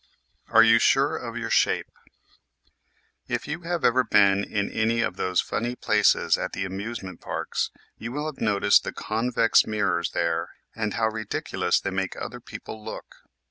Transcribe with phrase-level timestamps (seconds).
[0.47, 1.91] ARE YOU SURE OF YOUR SHAPE?
[3.27, 7.69] If you have ever been in any of those funny places at the amusement parks
[7.99, 12.83] you will have noticed the convex mirrors there and how ridiculous they make other people
[12.83, 13.13] look.